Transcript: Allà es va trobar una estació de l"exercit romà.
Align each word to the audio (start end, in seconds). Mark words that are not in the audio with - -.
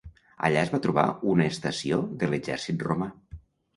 Allà 0.47 0.61
es 0.61 0.71
va 0.75 0.79
trobar 0.85 1.03
una 1.33 1.47
estació 1.51 2.01
de 2.25 2.31
l"exercit 2.31 2.87
romà. 2.89 3.11